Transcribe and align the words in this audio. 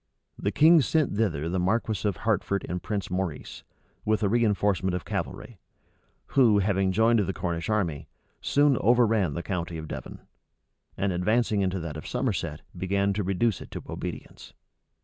The 0.39 0.51
king 0.51 0.81
sent 0.81 1.15
thither 1.15 1.47
the 1.47 1.59
marquis 1.59 2.07
of 2.09 2.17
Hertford 2.17 2.65
and 2.67 2.81
Prince 2.81 3.11
Maurice, 3.11 3.63
with 4.03 4.23
a 4.23 4.27
reënforcement 4.29 4.95
of 4.95 5.05
cavalry; 5.05 5.59
who, 6.29 6.57
having 6.57 6.91
joined 6.91 7.19
the 7.19 7.33
Cornish 7.33 7.69
army, 7.69 8.07
soon 8.41 8.77
overran 8.77 9.35
the 9.35 9.43
county 9.43 9.77
of 9.77 9.87
Devon; 9.87 10.21
and 10.97 11.13
advancing 11.13 11.61
into 11.61 11.79
that 11.81 11.97
of 11.97 12.07
Somerset, 12.07 12.61
began 12.75 13.13
to 13.13 13.21
reduce 13.21 13.61
it 13.61 13.69
to 13.69 13.83
obedience. 13.87 14.53